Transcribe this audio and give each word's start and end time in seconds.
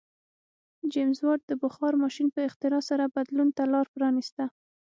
جېمز 0.91 1.19
واټ 1.25 1.41
د 1.47 1.51
بخار 1.63 1.93
ماشین 2.03 2.27
په 2.35 2.39
اختراع 2.47 2.81
سره 2.89 3.11
بدلون 3.15 3.49
ته 3.57 3.63
لار 3.73 3.87
پرانیسته. 3.95 4.43